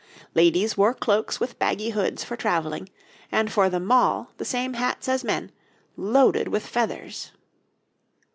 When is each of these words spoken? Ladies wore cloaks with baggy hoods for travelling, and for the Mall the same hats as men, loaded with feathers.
Ladies 0.33 0.75
wore 0.75 0.95
cloaks 0.95 1.39
with 1.39 1.59
baggy 1.59 1.91
hoods 1.91 2.23
for 2.23 2.35
travelling, 2.35 2.89
and 3.31 3.51
for 3.51 3.69
the 3.69 3.79
Mall 3.79 4.31
the 4.37 4.45
same 4.45 4.73
hats 4.73 5.07
as 5.07 5.23
men, 5.23 5.51
loaded 5.95 6.47
with 6.47 6.65
feathers. 6.65 7.33